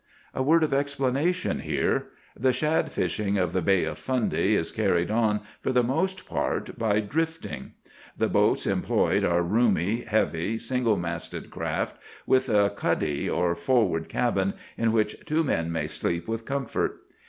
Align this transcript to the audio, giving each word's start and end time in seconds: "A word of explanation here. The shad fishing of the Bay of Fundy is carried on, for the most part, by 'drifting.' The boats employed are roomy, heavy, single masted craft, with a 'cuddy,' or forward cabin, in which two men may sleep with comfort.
"A 0.33 0.41
word 0.41 0.63
of 0.63 0.73
explanation 0.73 1.59
here. 1.59 2.07
The 2.35 2.53
shad 2.53 2.91
fishing 2.91 3.37
of 3.37 3.53
the 3.53 3.61
Bay 3.61 3.83
of 3.83 3.99
Fundy 3.99 4.55
is 4.55 4.71
carried 4.71 5.11
on, 5.11 5.41
for 5.61 5.71
the 5.71 5.83
most 5.83 6.25
part, 6.25 6.75
by 6.75 7.01
'drifting.' 7.01 7.73
The 8.17 8.27
boats 8.27 8.65
employed 8.65 9.23
are 9.23 9.43
roomy, 9.43 10.01
heavy, 10.05 10.57
single 10.57 10.97
masted 10.97 11.51
craft, 11.51 11.97
with 12.25 12.49
a 12.49 12.71
'cuddy,' 12.71 13.29
or 13.29 13.53
forward 13.53 14.09
cabin, 14.09 14.55
in 14.75 14.91
which 14.91 15.23
two 15.23 15.43
men 15.43 15.71
may 15.71 15.85
sleep 15.85 16.27
with 16.27 16.45
comfort. 16.45 16.97